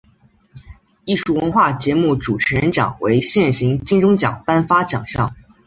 [1.05, 5.35] 艺术文化节目主持人奖为现行金钟奖颁发奖项。